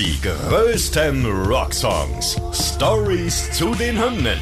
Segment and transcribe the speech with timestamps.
[0.00, 2.40] Die größten Rocksongs.
[2.54, 4.38] Stories zu den Hymnen.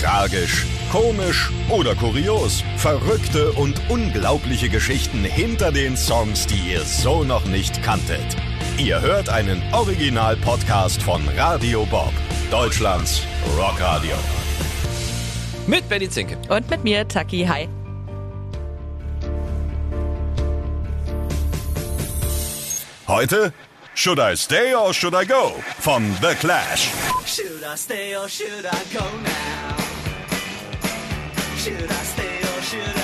[0.00, 2.62] Tragisch, komisch oder kurios.
[2.76, 8.36] Verrückte und unglaubliche Geschichten hinter den Songs, die ihr so noch nicht kanntet.
[8.78, 12.12] Ihr hört einen Original-Podcast von Radio Bob.
[12.52, 13.22] Deutschlands
[13.58, 14.14] Rockradio.
[15.66, 16.38] Mit Benny Zinke.
[16.48, 17.44] Und mit mir, Taki.
[17.46, 17.68] Hi.
[23.08, 23.52] Heute
[23.94, 26.92] Should I Stay or Should I Go From The Clash.
[27.24, 29.76] Should I stay or should I go now?
[31.56, 33.03] Should I stay or should I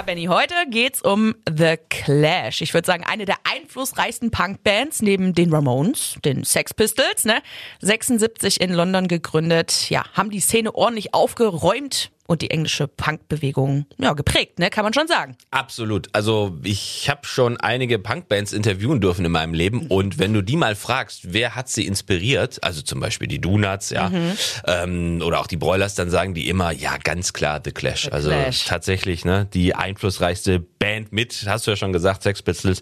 [0.00, 2.62] Ja, Benny, heute geht's um The Clash.
[2.62, 7.42] Ich würde sagen, eine der einflussreichsten Punkbands neben den Ramones, den Sex Pistols, ne?
[7.82, 9.90] 76 in London gegründet.
[9.90, 14.70] Ja, haben die Szene ordentlich aufgeräumt und die englische Punkbewegung ja, geprägt, ne?
[14.70, 15.36] Kann man schon sagen.
[15.50, 16.08] Absolut.
[16.12, 20.54] Also ich habe schon einige Punkbands interviewen dürfen in meinem Leben und wenn du die
[20.54, 24.12] mal fragst, wer hat sie inspiriert, also zum Beispiel die Donuts, ja,
[24.64, 28.02] ähm, oder auch die Broilers, dann sagen die immer, ja, ganz klar The Clash.
[28.02, 28.64] The also Clash.
[28.64, 32.80] tatsächlich, ne, die einflussreichste Band mit, hast du ja schon gesagt, Sex Pistols.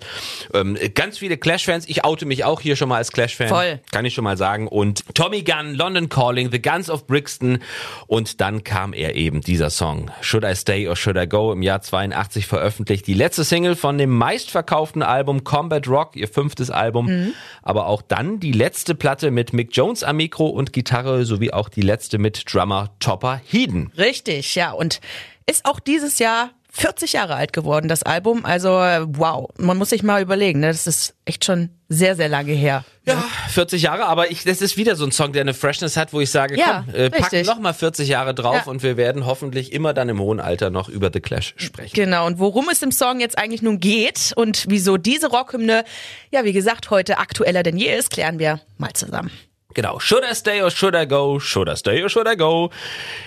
[0.54, 1.86] Ähm, ganz viele Clash-Fans.
[1.88, 3.48] Ich oute mich auch hier schon mal als Clash-Fan.
[3.48, 3.80] Voll.
[3.90, 4.68] Kann ich schon mal sagen.
[4.68, 7.58] Und Tommy Gunn, London Calling, The Guns of Brixton.
[8.06, 10.12] Und dann kam er eben, dieser Song.
[10.20, 11.52] Should I Stay or Should I Go?
[11.52, 13.06] Im Jahr 82 veröffentlicht.
[13.08, 17.34] Die letzte Single von dem meistverkauften Album Combat Rock, ihr fünftes Album.
[17.62, 21.68] Aber auch dann die letzte Platte mit Mick Jones am Mikro und Gitarre, sowie auch
[21.68, 23.90] die letzte mit Drummer Topper Heeden.
[23.98, 24.70] Richtig, ja.
[24.70, 25.00] Und
[25.46, 28.44] ist auch dieses Jahr 40 Jahre alt geworden, das Album.
[28.44, 29.48] Also, wow.
[29.58, 30.68] Man muss sich mal überlegen, ne?
[30.68, 32.84] Das ist echt schon sehr, sehr lange her.
[33.06, 36.12] Ja, 40 Jahre, aber ich, das ist wieder so ein Song, der eine Freshness hat,
[36.12, 37.46] wo ich sage, Ja, komm, äh, pack richtig.
[37.46, 38.70] noch mal 40 Jahre drauf Ja.
[38.70, 41.94] und wir werden hoffentlich immer dann im hohen Alter noch über The Clash sprechen.
[41.94, 45.84] Genau, und worum es im Song jetzt eigentlich nun geht und wieso diese Rockhymne,
[46.30, 49.30] ja, wie gesagt, heute aktueller denn je ist, klären wir mal zusammen.
[49.78, 50.00] Genau.
[50.00, 51.38] Should I stay or should I go?
[51.38, 52.70] Should I stay or should I go?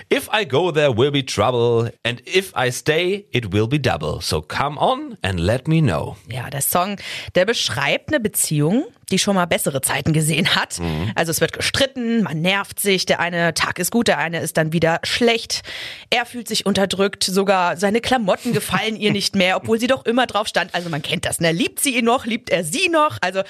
[0.09, 1.89] If I go, there will be trouble.
[2.03, 4.19] And if I stay, it will be double.
[4.19, 6.17] So come on and let me know.
[6.27, 6.97] Ja, der Song,
[7.35, 10.77] der beschreibt eine Beziehung, die schon mal bessere Zeiten gesehen hat.
[11.15, 14.57] Also es wird gestritten, man nervt sich, der eine Tag ist gut, der eine ist
[14.57, 15.61] dann wieder schlecht.
[16.09, 20.27] Er fühlt sich unterdrückt, sogar seine Klamotten gefallen ihr nicht mehr, obwohl sie doch immer
[20.27, 20.75] drauf stand.
[20.75, 21.53] Also man kennt das, ne?
[21.53, 23.17] Liebt sie ihn noch, liebt er sie noch?
[23.21, 23.41] Also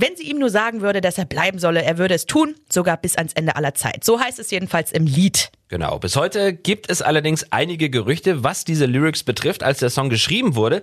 [0.00, 2.96] wenn sie ihm nur sagen würde, dass er bleiben solle, er würde es tun, sogar
[2.96, 4.04] bis ans Ende aller Zeit.
[4.04, 5.50] So heißt es jedenfalls im Lied.
[5.68, 5.98] Genau.
[5.98, 9.62] Bis heute gibt es allerdings einige Gerüchte, was diese Lyrics betrifft.
[9.62, 10.80] Als der Song geschrieben wurde,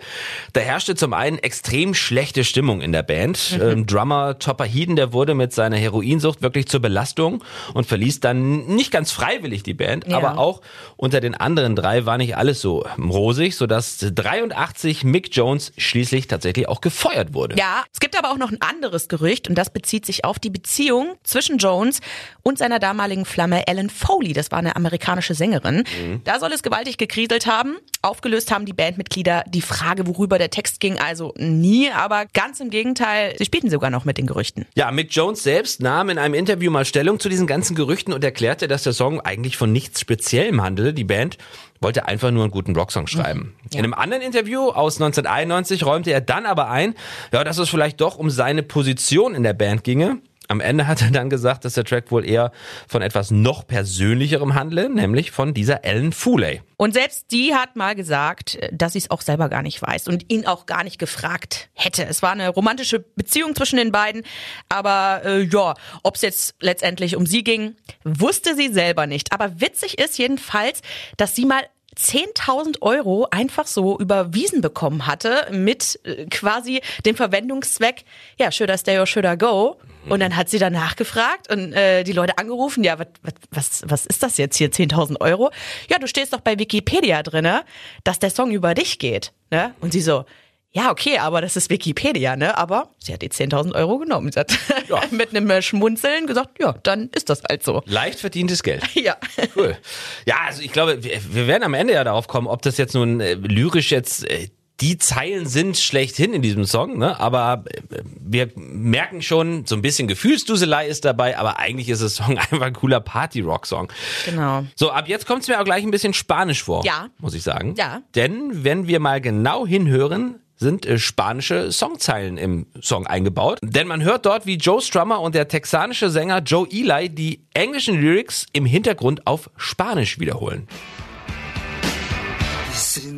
[0.53, 3.57] da herrschte zum einen extrem schlechte Stimmung in der Band.
[3.61, 8.65] Ähm, Drummer Topper Heeden, der wurde mit seiner Heroinsucht wirklich zur Belastung und verließ dann
[8.67, 10.17] nicht ganz freiwillig die Band, Ja.
[10.17, 10.61] aber auch
[10.97, 16.67] unter den anderen drei war nicht alles so rosig, sodass 83 Mick Jones schließlich tatsächlich
[16.67, 17.55] auch gefeuert wurde.
[17.57, 20.49] Ja, es gibt aber auch noch ein anderes Gerücht und das bezieht sich auf die
[20.51, 22.01] Beziehung zwischen Jones
[22.43, 24.33] und seiner damaligen Flamme Ellen Foley.
[24.33, 25.83] Das war eine amerikanische Sängerin.
[26.23, 27.77] Da soll es gewaltig gekriselt haben.
[28.01, 32.69] Aufgelöst haben die Bandmitglieder die Frage, worüber der Text ging, also nie, aber ganz im
[32.69, 34.65] Gegenteil, sie spielten sogar noch mit den Gerüchten.
[34.75, 38.23] Ja, Mick Jones selbst nahm in einem Interview mal Stellung zu diesen ganzen Gerüchten und
[38.23, 40.93] erklärte, dass der Song eigentlich von nichts Speziellem handele.
[40.93, 41.37] Die Band
[41.81, 43.55] wollte einfach nur einen guten Rocksong schreiben.
[43.71, 46.95] In einem anderen Interview aus 1991 räumte er dann aber ein,
[47.31, 50.19] ja, dass es vielleicht doch um seine Position in der Band ginge.
[50.47, 52.51] Am Ende hat er dann gesagt, dass der Track wohl eher
[52.87, 56.61] von etwas noch persönlicherem handle, nämlich von dieser Ellen Foley.
[56.77, 60.31] Und selbst die hat mal gesagt, dass sie es auch selber gar nicht weiß und
[60.31, 62.05] ihn auch gar nicht gefragt hätte.
[62.05, 64.23] Es war eine romantische Beziehung zwischen den beiden,
[64.69, 65.73] aber äh, ja,
[66.03, 69.31] ob es jetzt letztendlich um sie ging, wusste sie selber nicht.
[69.31, 70.81] Aber witzig ist jedenfalls,
[71.17, 71.63] dass sie mal
[71.97, 78.03] 10.000 Euro einfach so überwiesen bekommen hatte mit äh, quasi dem Verwendungszweck,
[78.37, 79.77] ja, I stay or I go?
[80.09, 83.09] Und dann hat sie danach gefragt und äh, die Leute angerufen, ja, wat,
[83.51, 85.51] was, was ist das jetzt hier, 10.000 Euro?
[85.89, 87.63] Ja, du stehst doch bei Wikipedia drinne,
[88.03, 89.33] dass der Song über dich geht.
[89.51, 89.73] Ne?
[89.81, 90.25] Und sie so,
[90.71, 92.57] ja, okay, aber das ist Wikipedia, ne?
[92.57, 94.29] Aber sie hat die 10.000 Euro genommen.
[94.33, 94.51] Sie hat
[94.89, 95.01] Ja.
[95.09, 97.81] mit einem äh, Schmunzeln gesagt, ja, dann ist das halt so.
[97.85, 98.83] Leicht verdientes Geld.
[98.93, 99.15] Ja.
[99.55, 99.77] Cool.
[100.25, 102.93] Ja, also ich glaube, wir, wir werden am Ende ja darauf kommen, ob das jetzt
[102.93, 104.49] nun äh, lyrisch jetzt äh,
[104.81, 107.19] die Zeilen sind schlechthin in diesem Song, ne?
[107.19, 112.15] aber äh, wir merken schon, so ein bisschen Gefühlsduselei ist dabei, aber eigentlich ist das
[112.15, 113.91] Song einfach ein cooler Party-Rock-Song.
[114.25, 114.65] Genau.
[114.75, 117.07] So, ab jetzt kommt es mir auch gleich ein bisschen spanisch vor, Ja.
[117.19, 117.75] muss ich sagen.
[117.77, 118.01] Ja.
[118.15, 123.59] Denn wenn wir mal genau hinhören, sind äh, spanische Songzeilen im Song eingebaut.
[123.61, 127.99] Denn man hört dort, wie Joe Strummer und der texanische Sänger Joe Eli die englischen
[127.99, 130.67] Lyrics im Hintergrund auf Spanisch wiederholen.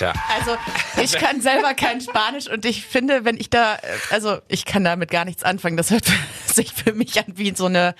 [0.00, 0.14] Tja.
[0.34, 0.56] Also
[1.02, 4.82] ich kann selber kein Spanisch und ich finde, wenn ich da, äh, also ich kann
[4.82, 5.76] damit gar nichts anfangen.
[5.76, 6.06] Das hört
[6.46, 7.94] sich für mich an wie so eine,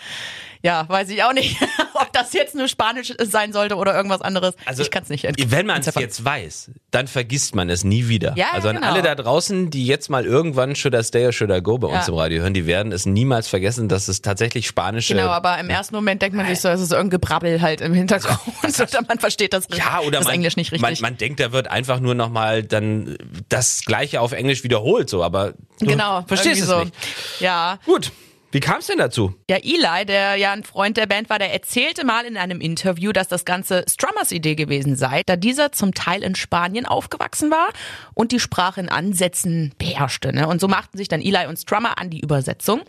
[0.62, 1.56] ja, weiß ich auch nicht,
[1.94, 4.54] ob das jetzt nur Spanisch sein sollte oder irgendwas anderes.
[4.78, 8.08] ich kann es nicht ent- Wenn man es jetzt weiß, dann vergisst man es nie
[8.08, 8.34] wieder.
[8.36, 8.88] Ja, also an genau.
[8.88, 11.88] alle da draußen, die jetzt mal irgendwann Should I Stay or Should I Go bei
[11.88, 12.12] uns Ja.
[12.12, 15.70] im Radio hören, die werden es niemals vergessen, dass es tatsächlich spanische Genau, aber im
[15.70, 19.18] ersten Moment denkt man sich so, es ist irgendein Gebrabbel halt im Hintergrund oder man
[19.18, 21.00] versteht das, ja, oder das man, Englisch nicht man, richtig.
[21.02, 23.16] man denkt, da wird einfach nur nochmal dann
[23.48, 26.84] das Gleiche auf Englisch wiederholt, so, aber du genau, verstehst irgendwie so.
[26.84, 26.94] nicht.
[27.40, 27.78] Ja.
[27.86, 28.12] Gut,
[28.52, 29.34] wie kam es denn dazu?
[29.48, 33.12] Ja, Eli, der ja ein Freund der Band war, der erzählte mal in einem Interview,
[33.12, 37.68] dass das Ganze Strummers Idee gewesen sei, da dieser zum Teil in Spanien aufgewachsen war
[38.14, 40.32] und die Sprache in Ansätzen beherrschte.
[40.32, 40.48] Ne?
[40.48, 42.82] Und so machten sich dann Eli und Strummer an die Übersetzung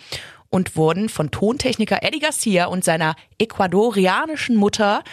[0.49, 5.03] und wurden von Tontechniker Eddie Garcia und seiner ecuadorianischen Mutter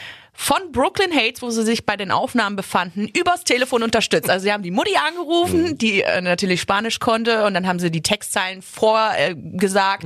[0.41, 4.31] von Brooklyn Heights, wo sie sich bei den Aufnahmen befanden, übers Telefon unterstützt.
[4.31, 7.91] Also sie haben die Mutti angerufen, die äh, natürlich Spanisch konnte und dann haben sie
[7.91, 10.05] die Textzeilen vorgesagt äh, gesagt.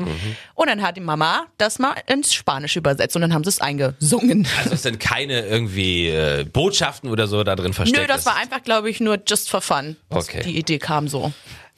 [0.55, 3.61] und dann hat die Mama das mal ins Spanisch übersetzt und dann haben sie es
[3.61, 4.49] eingesungen.
[4.59, 8.01] Also es sind keine irgendwie äh, Botschaften oder so da drin versteckt.
[8.01, 8.27] Nö, das ist.
[8.27, 9.97] war einfach, glaube ich, nur just for fun.
[10.09, 10.41] Okay.
[10.45, 11.31] Die Idee kam so.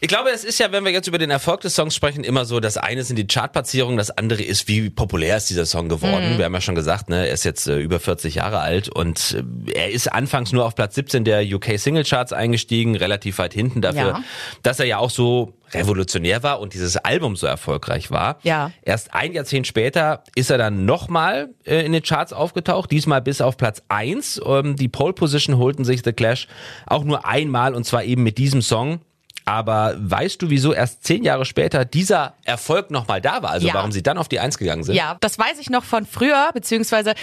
[0.05, 2.45] Ich glaube, es ist ja, wenn wir jetzt über den Erfolg des Songs sprechen, immer
[2.45, 6.37] so, das eine sind die Chartplatzierungen, das andere ist, wie populär ist dieser Song geworden.
[6.37, 9.43] Wir haben ja schon gesagt, ne, er ist jetzt äh, über 40 Jahre alt und
[9.67, 13.55] äh, er ist anfangs nur auf Platz 17 der UK Single Charts eingestiegen, relativ weit
[13.55, 14.23] hinten dafür, Ja.
[14.63, 18.41] dass er ja auch so revolutionär war und dieses Album so erfolgreich war.
[18.43, 18.73] Ja.
[18.83, 23.41] Erst ein Jahrzehnt später ist er dann nochmal äh, in den Charts aufgetaucht, diesmal bis
[23.41, 24.43] auf Platz 1.
[24.45, 26.47] Ähm, die Pole Position holten sich The Clash
[26.87, 29.01] auch nur einmal und zwar eben mit diesem Song.
[29.45, 33.51] Aber weißt du, wieso erst zehn Jahre später dieser Erfolg nochmal da war?
[33.51, 33.75] Also Ja.
[33.75, 34.95] warum sie dann auf die Eins gegangen sind?
[34.95, 37.15] Ja, das weiß ich noch von früher, beziehungsweise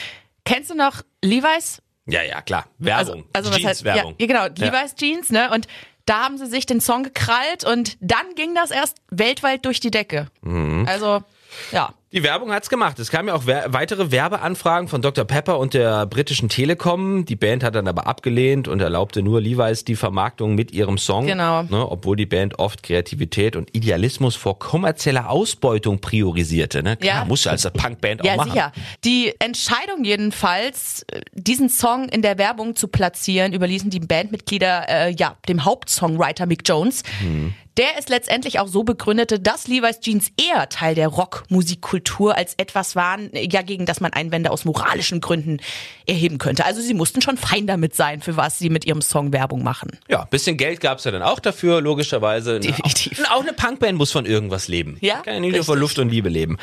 [0.45, 1.81] kennst du noch Levi's?
[2.06, 2.65] ja, ja, klar.
[2.79, 3.25] Werbung.
[3.33, 4.15] Also, also was heißt, ja, Jeans-Werbung.
[4.19, 5.50] ja, genau, Levi's Jeans, ne?
[5.51, 5.68] Und
[6.06, 9.91] da haben sie sich den Song gekrallt und dann ging das erst weltweit durch die
[9.91, 10.27] Decke.
[10.41, 10.85] Mhm.
[10.88, 11.23] Also,
[11.71, 11.94] ja.
[12.13, 12.99] Die Werbung hat's gemacht.
[12.99, 15.23] Es kamen ja auch weitere Werbeanfragen von Dr.
[15.23, 17.23] Pepper und der britischen Telekom.
[17.23, 21.25] Die Band hat dann aber abgelehnt und erlaubte nur Levi's die Vermarktung mit ihrem Song.
[21.25, 21.63] Genau.
[21.63, 26.83] Ne, obwohl die Band oft Kreativität und Idealismus vor kommerzieller Ausbeutung priorisierte.
[26.83, 26.97] Ne?
[26.97, 27.25] Klar, Ja.
[27.25, 28.51] muss als Punkband auch Ja, machen.
[28.51, 28.73] sicher.
[29.05, 35.37] Die Entscheidung jedenfalls, diesen Song in der Werbung zu platzieren, überließen die Bandmitglieder äh, ja
[35.47, 37.03] dem Hauptsongwriter Mick Jones.
[37.23, 37.53] Mhm.
[37.77, 42.00] Der es letztendlich auch so begründete, dass Levi's Jeans eher Teil der Rockmusikkultur
[42.36, 45.59] als etwas waren, ja gegen das man Einwände aus moralischen Gründen
[46.06, 46.65] erheben könnte.
[46.65, 49.92] Also sie mussten schon fein damit sein, für was sie mit ihrem Song Werbung machen.
[50.09, 52.59] Ja, bisschen Geld gab's ja dann auch dafür, logischerweise.
[52.59, 53.24] Definitiv.
[53.27, 54.98] Auch, auch eine Punkband muss von irgendwas leben.
[55.01, 55.80] Ja, Kann ja nicht nur von.
[55.80, 56.57] Luft und Liebe leben.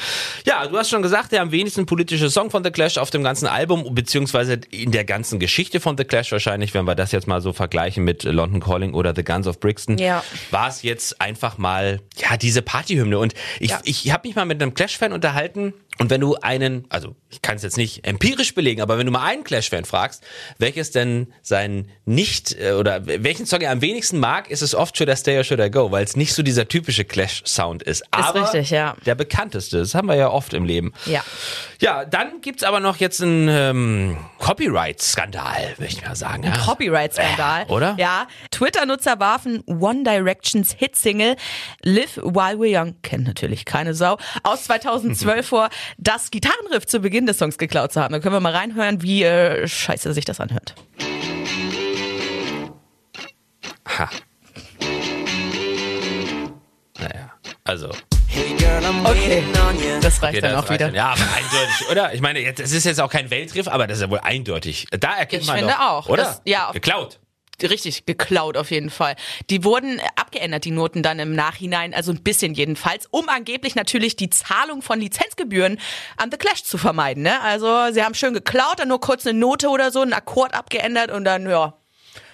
[0.46, 3.22] Ja, du hast schon gesagt, der am wenigsten politische Song von The Clash auf dem
[3.22, 7.26] ganzen Album, beziehungsweise in der ganzen Geschichte von The Clash wahrscheinlich, wenn wir das jetzt
[7.26, 10.22] mal so vergleichen mit London Calling oder The Guns of Brixton, Ja.
[10.50, 13.18] war es jetzt einfach mal, ja, diese Partyhymne.
[13.18, 13.80] Und ich, Ja.
[13.84, 17.42] ich habe mich mal mit einem Clash-Fan unterhalten unterhalten und wenn du einen, also ich
[17.42, 20.22] kann es jetzt nicht empirisch belegen, aber wenn du mal einen Clash-Fan fragst,
[20.58, 24.96] welches denn sein nicht äh, oder welchen Song er am wenigsten mag, ist es oft
[24.96, 28.04] Should I Stay or Should I Go, weil es nicht so dieser typische Clash-Sound ist.
[28.12, 28.96] Aber richtig, ja.
[29.04, 30.92] der bekannteste, das haben wir ja oft im Leben.
[31.06, 31.24] Ja.
[31.80, 36.44] Ja, dann gibt's aber noch jetzt einen ähm, Copyright-Skandal, möchte ich mal sagen.
[36.44, 36.56] ja.
[36.56, 37.62] Copyright-Skandal.
[37.68, 37.94] Äh, oder?
[37.98, 38.26] Ja.
[38.50, 41.36] Twitter-Nutzer warfen One Directions Hitsingle
[41.82, 47.26] Live While We're Young, kennt natürlich keine Sau, aus 2012 vor, das Gitarrenriff zu Beginn
[47.26, 48.12] des Songs geklaut zu haben.
[48.12, 50.74] Da können wir mal reinhören, wie äh, scheiße sich das anhört.
[53.98, 54.08] Ha.
[56.98, 57.32] Naja,
[57.64, 57.90] also.
[59.04, 59.42] Okay.
[60.00, 60.86] Das reicht Okay, dann das auch reicht wieder.
[60.86, 60.94] dann.
[60.94, 62.14] Ja, aber eindeutig, oder?
[62.14, 64.86] Ich meine, jetzt, es ist jetzt auch kein Weltriff, aber das ist ja wohl eindeutig.
[64.90, 66.08] Da erkennt Ich man finde doch, auch.
[66.08, 66.22] Oder?
[66.24, 67.18] Das- ja, Geklaut.
[67.62, 69.16] Richtig, geklaut auf jeden Fall.
[69.50, 73.74] Die wurden äh, abgeändert, die Noten dann im Nachhinein, also ein bisschen jedenfalls, um angeblich
[73.74, 75.80] natürlich die Zahlung von Lizenzgebühren
[76.16, 77.22] an The Clash zu vermeiden.
[77.22, 77.40] Ne?
[77.42, 81.10] Also sie haben schön geklaut, dann nur kurz eine Note oder so, einen Akkord abgeändert
[81.10, 81.74] und dann, ja,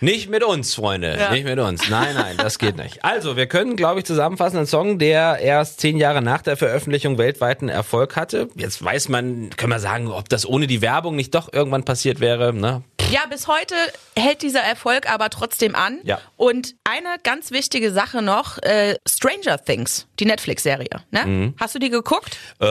[0.00, 1.16] Nicht mit uns, Freunde.
[1.18, 1.30] Ja.
[1.30, 1.88] Nicht mit uns.
[1.88, 2.98] Nein, nein, das geht nicht.
[3.04, 7.18] Also, wir können, glaube ich, zusammenfassen, ein Song, der erst zehn Jahre nach der Veröffentlichung
[7.18, 8.48] weltweiten Erfolg hatte.
[8.54, 12.20] Jetzt weiß man, können wir sagen, ob das ohne die Werbung nicht doch irgendwann passiert
[12.20, 12.52] wäre.
[12.52, 12.82] Ne?
[13.10, 13.74] Ja, bis heute
[14.16, 16.00] hält dieser Erfolg aber trotzdem an.
[16.02, 16.20] Ja.
[16.36, 20.88] Und eine ganz wichtige Sache noch, äh, Stranger Things, die Netflix-Serie.
[21.10, 21.26] Ne?
[21.26, 21.54] Mhm.
[21.58, 22.36] Hast du die geguckt?
[22.60, 22.64] Äh,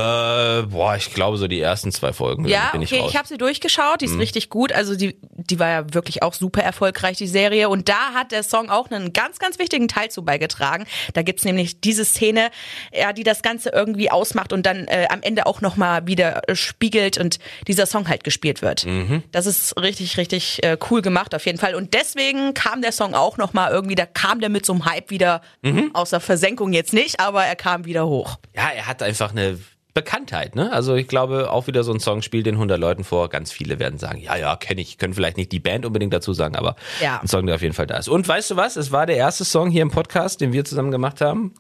[0.64, 2.46] boah, ich glaube so die ersten zwei Folgen.
[2.48, 3.02] Ja, bin okay, ich.
[3.02, 3.08] Mhm.
[3.10, 4.72] ich habe sie durchgeschaut, die ist richtig gut.
[4.72, 7.70] Also die, die war ja wirklich auch super erfolgreich, die Serie.
[7.70, 10.86] Und da hat der Song auch einen ganz, ganz wichtigen Teil zu beigetragen.
[11.14, 12.50] Da gibt's nämlich diese Szene,
[12.94, 16.56] ja, die das Ganze irgendwie ausmacht und dann äh, am Ende auch nochmal wieder äh,
[16.56, 18.86] spiegelt und dieser Song halt gespielt wird.
[18.86, 19.24] Mhm.
[19.32, 21.76] Das ist richtig, richtig äh, cool gemacht auf jeden Fall.
[21.76, 25.10] Und deswegen kam der Song auch nochmal irgendwie, da kam der mit so einem Hype
[25.10, 25.92] wieder, Mhm.
[25.94, 28.38] außer Versenkung jetzt nicht, aber er kam wieder hoch.
[28.56, 29.58] Ja, er hat einfach eine
[29.96, 30.72] Bekanntheit, ne?
[30.74, 33.30] Also ich glaube, auch wieder so ein Song spielt den 100 Leuten vor.
[33.30, 34.98] Ganz viele werden sagen, ja, ja, kenne ich.
[34.98, 37.20] Können vielleicht nicht die Band unbedingt dazu sagen, aber Ja.
[37.22, 38.10] ein Song, der auf jeden Fall da ist.
[38.10, 38.76] Und weißt du was?
[38.76, 41.54] Es war der erste Song hier im Podcast, den wir zusammen gemacht haben.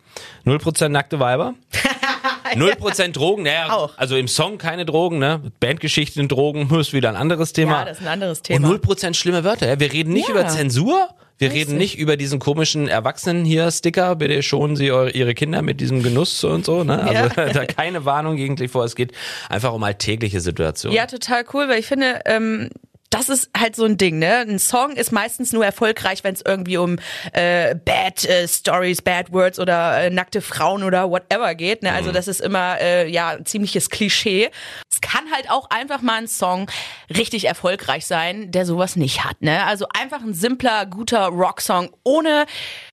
[0.45, 1.53] 0% nackte Weiber.
[2.55, 3.97] 0% Drogen, naja, Auch.
[3.97, 5.41] also im Song keine Drogen, ne?
[5.59, 7.79] Bandgeschichten, Drogen, ist wieder ein anderes Thema.
[7.79, 8.67] Ja, das ist ein anderes Thema.
[8.69, 9.67] Und 0% schlimme Wörter.
[9.67, 9.79] Ja?
[9.79, 10.33] Wir reden nicht Ja.
[10.35, 11.67] über Zensur, wir Richtig.
[11.67, 15.81] reden nicht über diesen komischen Erwachsenen hier Sticker, bitte schonen Sie eure, Ihre Kinder mit
[15.81, 17.01] diesem Genuss und so, ne?
[17.01, 17.49] Also Ja.
[17.53, 19.11] da keine Warnung gegen vor, es geht
[19.49, 20.95] einfach um alltägliche Situationen.
[20.95, 22.69] Ja, total cool, weil ich finde, ähm,
[23.13, 24.39] das ist halt so ein Ding, ne?
[24.39, 26.98] Ein Song ist meistens nur erfolgreich, wenn es irgendwie um
[27.32, 31.84] äh, Bad äh, Stories, Bad Words oder äh, nackte Frauen oder whatever geht.
[31.84, 31.93] Ne?
[31.93, 34.50] Also das ist immer äh, ja ein ziemliches Klischee.
[34.91, 36.70] Es kann halt auch einfach mal ein Song
[37.15, 39.41] richtig erfolgreich sein, der sowas nicht hat.
[39.41, 39.63] Ne?
[39.65, 42.46] Also einfach ein simpler, guter Rocksong ohne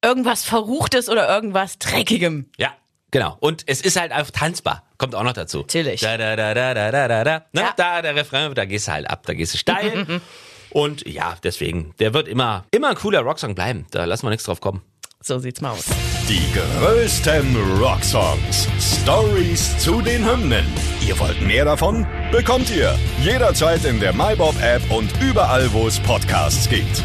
[0.05, 2.51] irgendwas Verruchtes oder irgendwas Dreckigem.
[2.59, 2.75] Ja,
[3.11, 3.37] genau.
[3.41, 4.85] Und es ist halt einfach tanzbar.
[4.99, 5.59] Kommt auch noch dazu.
[5.59, 6.01] Natürlich.
[6.01, 7.45] Da, da, da, da, da, da, da, da.
[7.53, 7.61] Ne?
[7.61, 7.73] Ja.
[7.77, 10.21] Da, der Refrain, da gehst du halt ab, da gehst du steil.
[10.71, 13.87] Und ja, deswegen, der wird immer, immer ein cooler Rocksong bleiben.
[13.91, 14.83] Da lassen wir nichts drauf kommen.
[15.23, 15.85] So sieht's mal aus.
[16.29, 18.69] Die größten Rocksongs.
[19.03, 20.65] Stories zu den Hymnen.
[21.07, 22.07] Ihr wollt mehr davon?
[22.33, 27.05] Bekommt ihr jederzeit in der MyBob-App und überall, wo es Podcasts gibt.